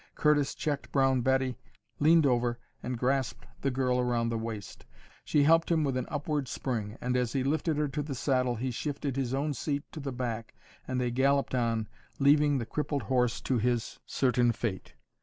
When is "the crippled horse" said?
12.57-13.39